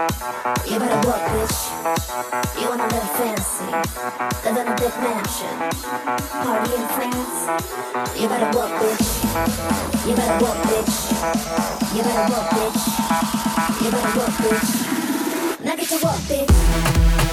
[0.00, 1.58] You better work, bitch.
[2.58, 3.68] You wanna live fancy,
[4.44, 5.56] live in a big mansion,
[6.40, 7.40] party in France.
[8.18, 9.08] You better work, bitch.
[10.08, 10.96] You better work, bitch.
[11.94, 12.80] You better work, bitch.
[13.84, 15.64] You better work, bitch.
[15.66, 17.29] Now get to work, bitch.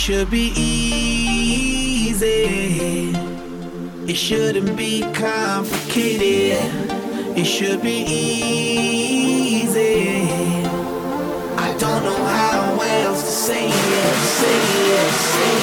[0.00, 2.22] should be easy.
[4.08, 6.56] It shouldn't be complicated.
[7.36, 8.02] It should be
[8.58, 9.82] easy.
[11.58, 14.62] I don't know how else to say it, say
[14.94, 15.59] it, say it.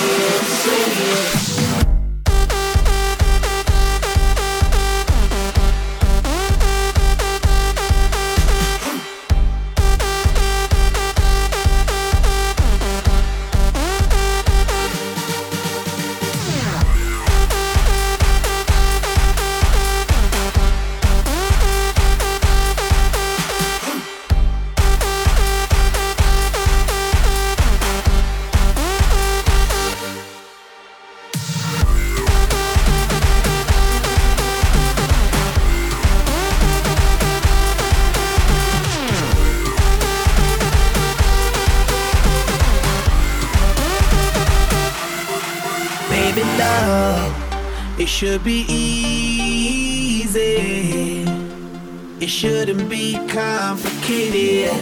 [52.68, 54.76] Shouldn't be complicated.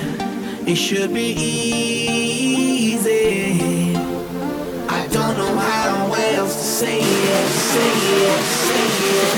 [0.67, 1.35] It should be
[2.97, 3.95] easy.
[4.89, 7.93] I don't know how else to say it, say
[8.25, 9.34] it, say it, say it.